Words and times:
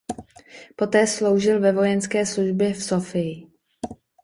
Poté 0.75 1.07
sloužil 1.07 1.59
ve 1.59 1.71
vojenské 1.71 2.25
službě 2.25 2.73
v 2.73 2.83
Sofii. 2.83 3.47